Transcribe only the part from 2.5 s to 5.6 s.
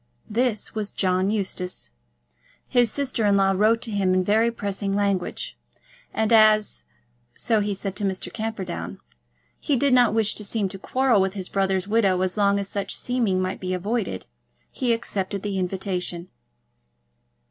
His sister in law wrote to him in very pressing language;